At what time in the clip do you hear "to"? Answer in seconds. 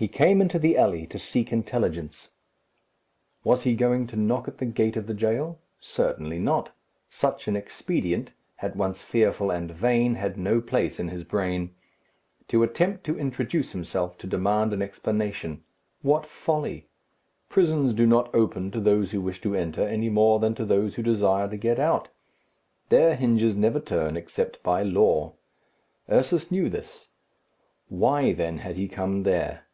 1.08-1.18, 4.06-4.14, 12.46-12.62, 13.06-13.18, 14.18-14.28, 18.70-18.80, 19.40-19.56, 20.54-20.64, 21.48-21.56